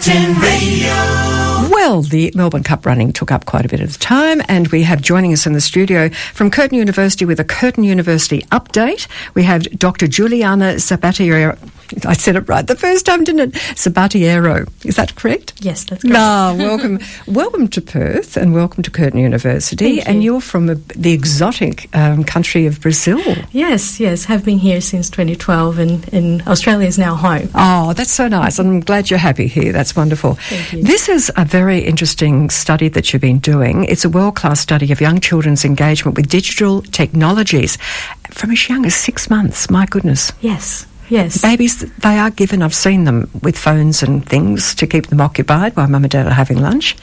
[0.00, 1.27] 10 Radio.
[1.88, 4.82] Well, the Melbourne Cup running took up quite a bit of the time, and we
[4.82, 9.08] have joining us in the studio from Curtin University with a Curtin University update.
[9.32, 10.06] We have Dr.
[10.06, 11.56] Juliana Zabatiero.
[12.04, 13.52] I said it right the first time, didn't it?
[13.74, 14.68] Zabatiero.
[14.84, 15.54] Is that correct?
[15.60, 16.18] Yes, that's correct.
[16.18, 19.96] Ah, welcome, welcome to Perth, and welcome to Curtin University.
[19.96, 20.32] Thank And you.
[20.32, 23.18] you're from a, the exotic um, country of Brazil.
[23.52, 27.48] Yes, yes, have been here since 2012, and, and Australia is now home.
[27.54, 28.58] Oh, that's so nice.
[28.58, 29.72] I'm glad you're happy here.
[29.72, 30.38] That's wonderful.
[30.70, 30.82] You.
[30.82, 33.84] This is a very interesting study that you've been doing.
[33.84, 37.78] It's a world class study of young children's engagement with digital technologies
[38.30, 39.70] from as young as six months.
[39.70, 40.32] My goodness.
[40.40, 41.42] Yes, yes.
[41.42, 45.76] Babies, they are given, I've seen them with phones and things to keep them occupied
[45.76, 46.96] while mum and dad are having lunch.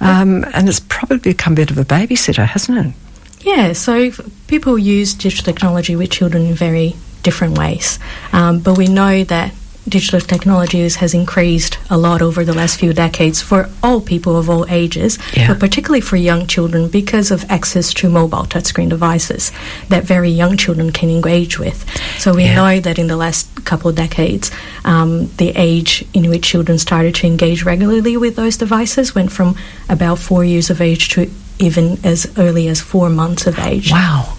[0.00, 2.94] Um, and it's probably become a bit of a babysitter, hasn't it?
[3.40, 4.10] Yeah, so
[4.48, 7.98] people use digital technology with children in very different ways.
[8.32, 9.52] Um, but we know that
[9.88, 14.50] digital technologies has increased a lot over the last few decades for all people of
[14.50, 15.48] all ages, Yeah.
[15.48, 19.52] but particularly for young children because of access to mobile touchscreen devices
[19.88, 21.84] that very young children can engage with.
[22.18, 22.54] So we Yeah.
[22.56, 24.50] know that in the last couple of decades,
[24.84, 29.54] um, the age in which children started to engage regularly with those devices went from
[29.88, 33.90] about four years of age to even as early as four months of age.
[33.90, 34.35] Wow.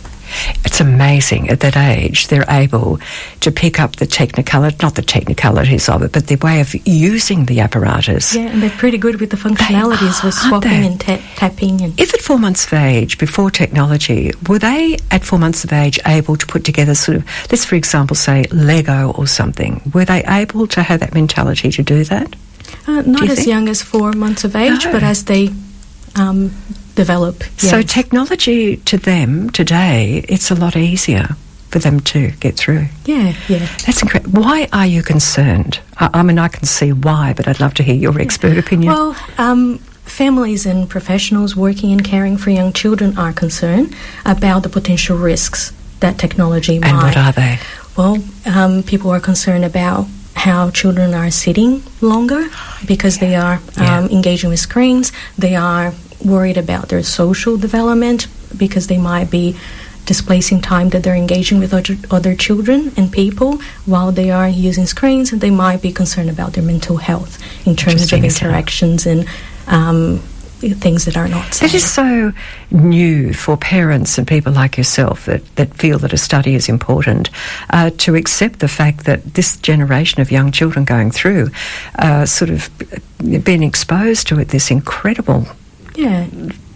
[0.65, 2.99] It's amazing at that age they're able
[3.41, 7.45] to pick up the technicality, not the technicalities of it, but the way of using
[7.45, 8.35] the apparatus.
[8.35, 12.13] Yeah, and they're pretty good with the functionalities with swapping and ta- tapping and If
[12.13, 16.35] at four months of age, before technology, were they at four months of age able
[16.35, 19.81] to put together sort of, let's for example say Lego or something?
[19.93, 22.35] Were they able to have that mentality to do that?
[22.87, 23.47] uh, not as think?
[23.47, 24.91] young as four months of age, No.
[24.91, 25.49] but as they
[26.15, 26.51] um,
[26.97, 27.43] develop.
[27.57, 31.27] So technology to them today, it's a lot easier
[31.69, 32.85] for them to get through.
[33.05, 33.59] yeah, yeah.
[33.85, 34.41] That's incredible.
[34.41, 35.79] Why are you concerned?
[35.97, 38.91] I, I mean, I can see why, but I'd love to hear your expert opinion.
[38.93, 43.93] Well, um, families and professionals working and caring for young children are concerned
[44.25, 46.89] about the potential risks that technology might.
[46.89, 47.59] and what are they?
[47.97, 52.47] Well, um, people are concerned about how children are sitting longer
[52.85, 53.97] because they are Yeah.
[53.97, 55.11] um, engaging with screens.
[55.37, 59.57] They are worried about their social development because they might be
[60.05, 64.85] displacing time that they're engaging with other, other children and people while they are using
[64.85, 69.27] screens, and they might be concerned about their mental health in terms of interactions and
[69.67, 70.19] um,
[70.59, 71.69] things that are not safe.
[71.69, 72.31] It is so
[72.71, 77.29] new for parents and people like yourself that, that feel that a study is important
[77.69, 81.49] uh, to accept the fact that this generation of young children going through
[81.99, 82.69] uh, sort of
[83.43, 85.45] being exposed to it, this incredible
[85.97, 86.27] yeah.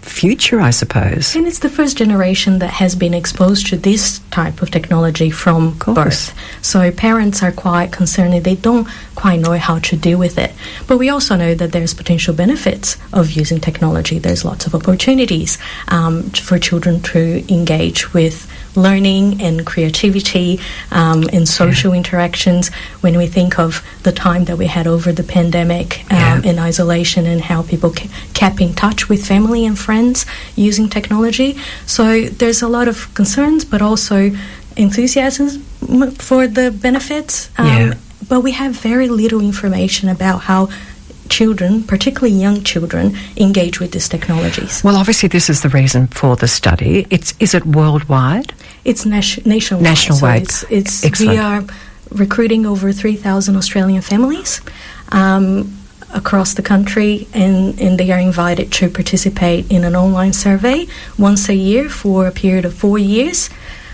[0.01, 1.35] future, I suppose.
[1.35, 5.77] And it's the first generation that has been exposed to this type of technology from
[5.77, 6.35] birth.
[6.61, 10.51] So parents are quite concerned that they don't quite know how to deal with it.
[10.87, 14.19] But we also know that there's potential benefits of using technology.
[14.19, 15.57] There's lots of opportunities
[15.89, 20.59] um, for children to engage with learning and creativity
[20.91, 22.69] um, and social interactions.
[23.01, 26.41] When we think of the time that we had over the pandemic um, Yeah.
[26.51, 31.57] in isolation and how people ca- kept in touch with family and friends using technology.
[31.85, 34.31] So there's a lot of concerns, but also
[34.77, 35.49] enthusiasm
[36.17, 37.49] for the benefits.
[37.57, 37.93] Um, Yeah.
[38.31, 40.69] But we have very little information about how
[41.27, 44.81] children, particularly young children, engage with these technologies.
[44.85, 47.05] Well, obviously, this is the reason for the study.
[47.09, 48.53] It's is it worldwide?
[48.85, 49.83] It's nation- nationwide.
[49.83, 50.49] Nationwide.
[50.49, 51.65] So it's, it's we are
[52.09, 54.61] recruiting over 3,000 Australian families
[55.11, 55.77] um,
[56.13, 60.87] across the country, and, and they are invited to participate in an online survey
[61.17, 63.49] once a year for a period of four years.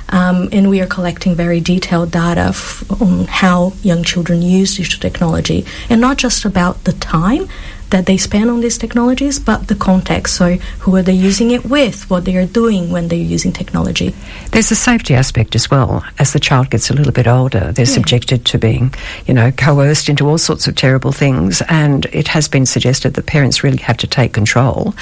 [0.10, 5.02] Um, and we are collecting very detailed data f- on how young children use digital
[5.02, 7.50] technology, and not just about the time
[7.90, 10.36] that they spend on these technologies, but the context.
[10.36, 12.10] So, who are they using it with?
[12.10, 14.14] What they are doing when they're using technology?
[14.52, 16.04] There's a safety aspect as well.
[16.20, 18.94] As the child gets a little bit older, they're subjected to being,
[19.26, 21.62] you know, coerced into all sorts of terrible things.
[21.70, 24.94] And it has been suggested that parents really have to take control.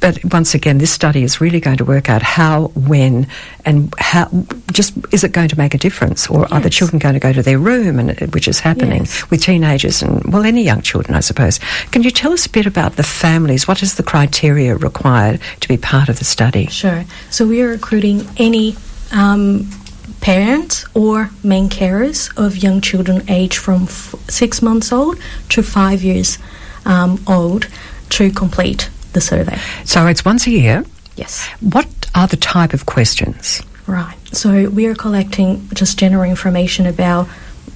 [0.00, 3.26] But once again, this study is really going to work out how, when,
[3.64, 4.28] and how.
[4.72, 7.32] Just is it going to make a difference, or are the children going to go
[7.32, 9.30] to their room, and uh, which is happening Yes.
[9.30, 11.58] with teenagers and well, any young children, I suppose.
[11.90, 13.68] Can you tell us a bit about the families?
[13.68, 16.66] What is the criteria required to be part of the study?
[16.66, 17.04] Sure.
[17.30, 18.76] So we are recruiting any
[19.12, 19.68] um,
[20.20, 25.18] parents or main carers of young children aged from f- six months old
[25.50, 26.38] to five years
[26.84, 27.68] um, old
[28.10, 29.58] to complete the survey.
[29.84, 30.84] So it's once a year.
[31.16, 31.46] Yes.
[31.60, 33.62] What are the type of questions?
[33.86, 34.16] Right.
[34.32, 37.28] So we are collecting just general information about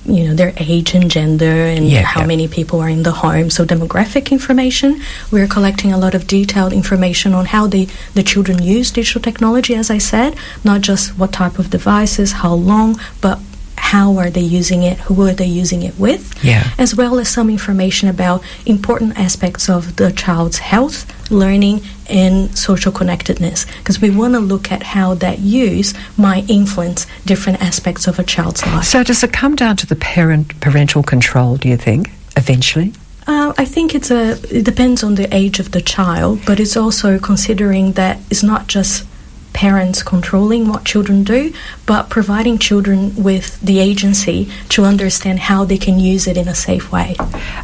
[0.09, 1.45] you know their age and gender
[1.75, 2.27] and Yeah, how yeah.
[2.27, 3.51] many people are in the home.
[3.51, 5.01] So demographic information.
[5.31, 9.75] We're collecting a lot of detailed information on how the the children use digital technology.
[9.75, 10.35] As I said,
[10.65, 13.39] not just what type of devices, how long, but
[13.77, 14.99] how are they using it?
[15.09, 16.23] Who are they using it with?
[16.45, 16.65] Yeah.
[16.79, 22.93] As well as some information about important aspects of the child's health, learning, and social
[22.93, 23.67] connectedness.
[23.79, 28.25] Because we want to look at how that use might influence different aspects of a
[28.25, 28.85] child's life.
[28.85, 31.57] So does it come down to the parent parental control?
[31.57, 32.93] Do you think eventually?
[33.27, 34.39] Uh, I think it's a.
[34.51, 38.69] It depends on the age of the child, but it's also considering that it's not
[38.69, 39.05] just
[39.53, 41.53] parents controlling what children do,
[41.87, 46.55] but providing children with the agency to understand how they can use it in a
[46.55, 47.17] safe way.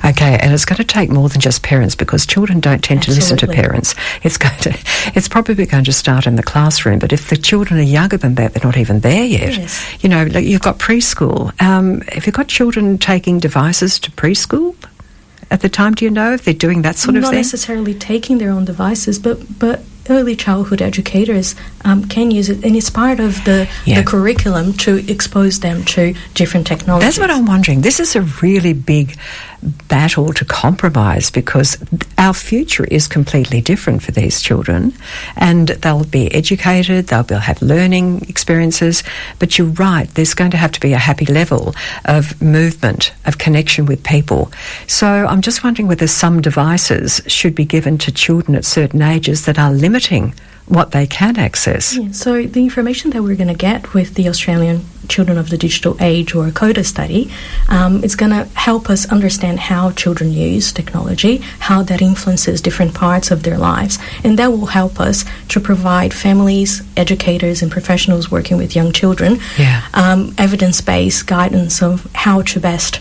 [0.04, 3.10] Okay, and it's going to take more than just parents because children don't tend to
[3.10, 3.94] listen to parents.
[4.22, 4.76] It's going to,
[5.14, 6.98] it's probably going to start in the classroom.
[6.98, 9.56] But if the children are younger than that, they're not even there yet.
[9.56, 10.02] Yes.
[10.02, 11.60] You know, like you've got preschool.
[11.62, 14.74] Um, have you got children taking devices to preschool
[15.50, 15.94] at the time?
[15.94, 17.32] Do you know if they're doing that sort of thing?
[17.32, 21.54] not necessarily taking their own devices, but but early childhood educators
[21.84, 24.00] um, can use it, and it's part of the Yeah.
[24.00, 27.06] the curriculum to expose them to different technologies.
[27.16, 27.82] That's what I'm wondering.
[27.82, 29.16] This is a really big
[29.88, 31.78] battle to compromise because
[32.18, 34.92] our future is completely different for these children
[35.36, 39.02] and they'll be educated, they'll be, have learning experiences.
[39.38, 41.74] But you're right, there's going to have to be a happy level
[42.04, 44.52] of movement, of connection with people.
[44.86, 49.46] So I'm just wondering whether some devices should be given to children at certain ages
[49.46, 50.34] that are limiting
[50.66, 51.94] what they can access.
[51.96, 55.58] Yeah, so the information that we're going to get with the Australian Children of the
[55.58, 57.30] Digital Age or a CODA study
[57.68, 61.36] um, is going to help us understand how children use technology,
[61.68, 66.14] how that influences different parts of their lives, and that will help us to provide
[66.14, 69.82] families, educators, and professionals working with young children Yeah.
[69.92, 73.00] um, evidence-based guidance of how to best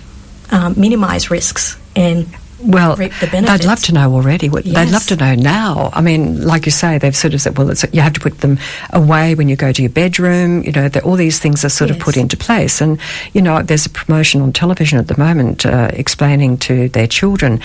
[0.51, 2.27] um, minimize risks and
[2.65, 4.49] Well, they'd love to know already.
[4.49, 5.89] What, They'd love to know now.
[5.93, 8.39] I mean, like you say, they've sort of said, well, it's, you have to put
[8.39, 8.59] them
[8.91, 10.63] away when you go to your bedroom.
[10.63, 12.81] You know, all these things are sort of put into place.
[12.81, 12.99] And,
[13.33, 17.61] you know, there's a promotion on television at the moment uh, explaining to their children,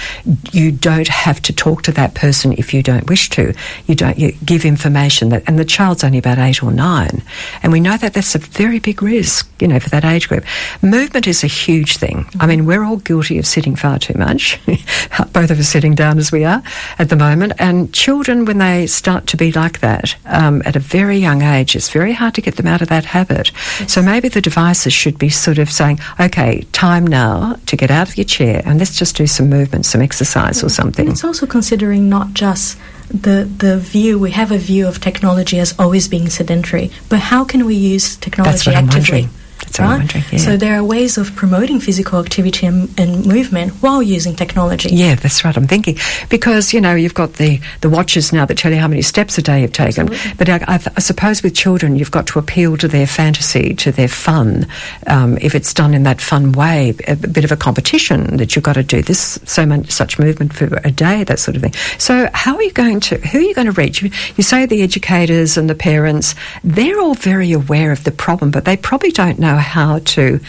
[0.52, 3.54] you don't have to talk to that person if you don't wish to.
[3.86, 7.22] You don't you give information that, and the child's only about eight or nine.
[7.62, 10.44] And we know that that's a very big risk, you know, for that age group.
[10.82, 12.26] Movement is a huge thing.
[12.40, 14.58] I mean, we're all guilty of sitting far too much.
[15.32, 16.62] Both of us sitting down as we are
[16.99, 17.52] at the moment.
[17.58, 21.76] And children, when they start to be like that um, at a very young age,
[21.76, 23.52] it's very hard to get them out of that habit.
[23.87, 28.08] So maybe the devices should be sort of saying, okay, time now to get out
[28.08, 31.06] of your chair and let's just do some movement, some exercise or something.
[31.06, 35.58] And it's also considering not just the the view we have a view of technology
[35.58, 39.29] as always being sedentary, but how can we use technology That's what I'm actively?
[39.68, 40.38] That's what I'm wondering, yeah.
[40.38, 44.90] So there are ways of promoting physical activity and, and movement while using technology.
[44.90, 45.56] Yeah, that's right.
[45.56, 45.96] I'm thinking
[46.28, 49.38] because you know you've got the the watches now that tell you how many steps
[49.38, 50.08] a day you've taken.
[50.12, 50.34] Absolutely.
[50.36, 53.92] But I, I, I suppose with children, you've got to appeal to their fantasy, to
[53.92, 54.66] their fun.
[55.06, 58.64] Um, if it's done in that fun way, a, bit of a competition that you've
[58.64, 61.74] got to do this so much such movement for a day, that sort of thing.
[61.98, 63.18] So how are you going to?
[63.18, 64.02] Who are you going to reach?
[64.02, 66.34] You, you say the educators and the parents.
[66.64, 70.40] They're all very aware of the problem, but they probably don't know how to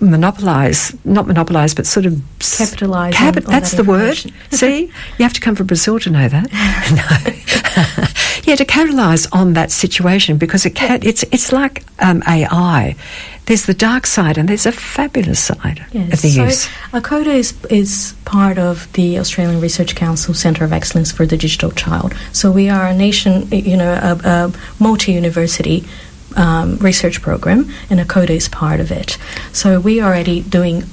[0.00, 4.16] monopolize, not monopolize, but sort of Capitalise cap- on- on that's that the word.
[4.50, 4.82] See,
[5.18, 6.48] you have to come from Brazil to know that.
[8.44, 12.96] yeah, to capitalise on that situation because it can, it's it's like um, AI.
[13.46, 16.12] There's the dark side and there's a fabulous side Yes.
[16.14, 16.68] of the so use.
[16.92, 21.72] ACODA is, is part of the Australian Research Council Centre of Excellence for the Digital
[21.72, 22.14] Child.
[22.32, 25.84] So we are a nation, you know, a, a multi-university
[26.36, 29.18] um, research program, and ACODA is part of it.
[29.52, 30.84] So we are already doing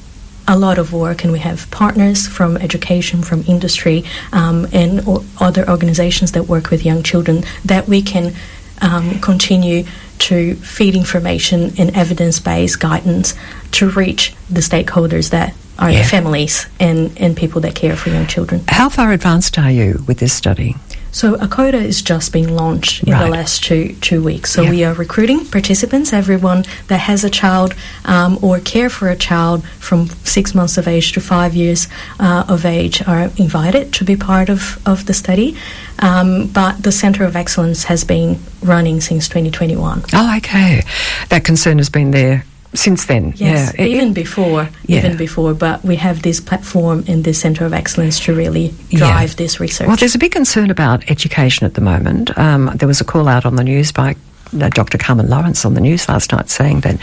[0.47, 4.03] a lot of work, and we have partners from education, from industry,
[4.33, 8.33] um, and o- other organizations that work with young children that we can
[8.81, 9.83] um, continue
[10.17, 13.35] to feed information and evidence-based guidance
[13.71, 15.99] to reach the stakeholders that are Yeah.
[16.01, 18.61] the families and, and people that care for young children.
[18.67, 20.75] How far advanced are you with this study?
[21.11, 23.23] So ACODA is just being launched in Right.
[23.25, 24.51] the last two two weeks.
[24.51, 24.69] So Yeah.
[24.69, 27.73] we are recruiting participants, everyone that has a child
[28.05, 31.87] um, or care for a child from six months of age to five years
[32.19, 35.55] uh, of age are invited to be part of, of the study.
[35.99, 40.03] Um, but the Centre of Excellence has been running since 2021.
[40.13, 40.83] Oh, okay.
[41.29, 43.33] That concern has been there since then.
[43.37, 44.99] Yes, yeah, even it- before, Yeah.
[44.99, 45.53] even before.
[45.53, 48.99] But we have this platform and this Centre of Excellence to really Yeah.
[48.99, 49.87] drive this research.
[49.87, 52.37] Well, there's a big concern about education at the moment.
[52.37, 54.15] Um, there was a call out on the news by
[54.59, 54.97] uh, Dr.
[54.97, 56.97] Carmen Lawrence on the news last night saying that,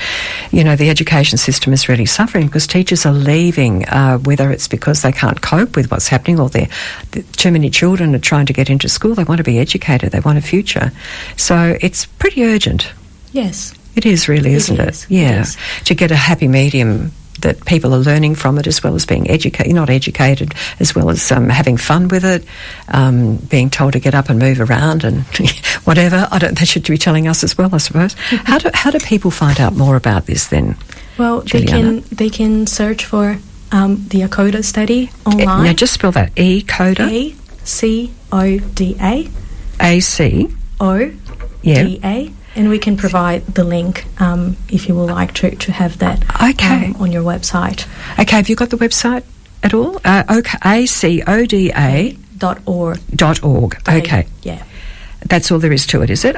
[0.50, 4.66] you know, the education system is really suffering because teachers are leaving, uh, whether it's
[4.66, 6.66] because they can't cope with what's happening or they're,
[7.37, 9.14] too many children are trying to get into school.
[9.14, 10.11] They want to be educated.
[10.11, 10.90] They want a future.
[11.37, 12.90] So it's pretty urgent.
[13.30, 13.73] Yes.
[13.97, 14.88] It is really, isn't it?
[14.91, 15.03] is.
[15.05, 15.41] It Yeah.
[15.43, 15.57] is.
[15.87, 19.29] To get a happy medium that people are learning from it as well as being
[19.31, 22.45] educated, not educated, as well as um, having fun with it,
[22.88, 25.23] um, being told to get up and move around and
[25.85, 26.29] whatever.
[26.31, 26.59] I don't.
[26.59, 28.15] They should be telling us as well, I suppose.
[28.45, 30.76] how do how do people find out more about this then?
[31.19, 33.38] Well, they can they can search for
[33.73, 35.65] um, the ACODA study Eh, online.
[35.65, 37.35] Now just spell that E coda A
[37.65, 39.29] C O D A
[39.81, 40.49] A C.
[40.81, 41.11] O
[41.62, 41.83] Yeah.
[41.85, 45.73] D A, and we can provide the link um, if you would like to to
[45.73, 46.87] have that Okay.
[46.87, 47.87] um, on your website.
[48.19, 49.23] Okay, have you got the website
[49.63, 50.01] at all?
[50.05, 52.99] Uh, okay, A C O D A dot org.
[53.15, 53.77] dot org.
[53.89, 54.27] Okay.
[54.43, 54.63] Yeah.
[55.29, 56.37] That's all there is to it, is it?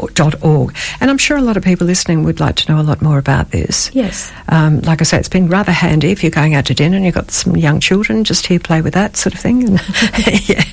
[0.00, 0.74] Acoda.org.
[1.00, 3.18] And I'm sure a lot of people listening would like to know a lot more
[3.18, 3.90] about this.
[3.94, 4.32] Yes.
[4.48, 7.04] Um, like I say, it's been rather handy if you're going out to dinner and
[7.04, 9.60] you've got some young children, just here play with that sort of thing.
[10.44, 10.64] yeah.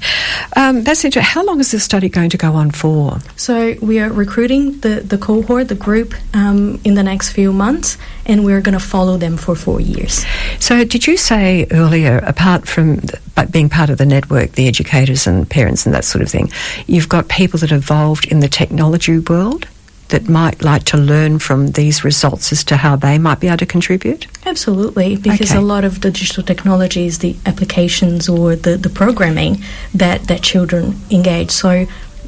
[0.56, 1.24] Um, that's interesting.
[1.24, 3.20] How long is this study going to go on for?
[3.36, 7.98] So we are recruiting the, the cohort, the group, um, in the next few months,
[8.26, 10.26] and we're going to follow them for four years.
[10.60, 14.68] So, did you say earlier, apart from th- but being part of the network, the
[14.68, 16.52] educators and parents and that sort of thing,
[16.88, 19.68] you've got people that are involved in the technology world
[20.08, 23.58] that might like to learn from these results as to how they might be able
[23.58, 24.26] to contribute?
[24.46, 25.60] Absolutely, because Okay.
[25.60, 29.62] a lot of the digital technologies, the applications or the, the programming
[29.94, 31.52] that, that children engage.
[31.52, 31.86] So,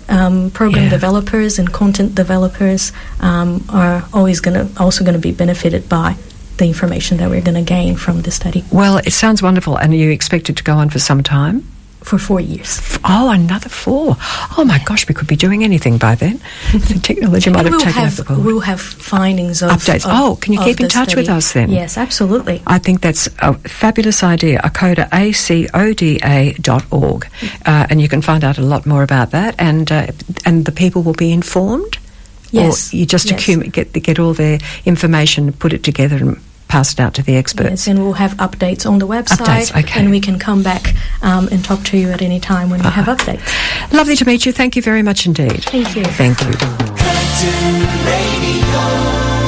[0.10, 0.90] um, program Yeah.
[0.90, 6.16] developers and content developers um, are always going to also going to be benefited by
[6.60, 9.76] the information that we're going to gain from the study Well, it sounds wonderful.
[9.78, 11.64] And you expected to go on for some time?
[12.02, 12.80] for four years.
[13.04, 14.16] Oh, another four.
[14.58, 16.40] Oh my gosh, we could be doing anything by then.
[16.72, 18.46] the technology might have we'll taken have over the world.
[18.46, 20.06] we'll have findings of Updates.
[20.06, 21.70] of- Oh, can you keep in touch with us then?
[21.70, 22.64] Yes, absolutely.
[22.66, 24.60] I think that's a fabulous idea.
[24.64, 27.28] Acoda, A-C-O-D-A dot org.
[27.66, 29.56] Uh, and you can find out a lot more about that.
[29.60, 30.08] And uh,
[30.46, 31.98] and the people will be informed?
[32.52, 33.40] Yes, Or you just yes.
[33.40, 37.36] accumulate, get, get all their information, put it together and pass it out to the
[37.36, 37.70] experts?
[37.70, 40.00] Yes, and we'll have updates on the website, Updates, okay.
[40.00, 42.88] and we can come back um, and talk to you at any time when we
[42.90, 43.18] have Uh-huh.
[43.18, 43.92] updates.
[43.92, 44.54] Lovely to meet you.
[44.54, 45.64] Thank you very much indeed.
[45.66, 46.06] Thank you.
[46.06, 46.54] Thank you.
[46.54, 49.39] Curtin Radio.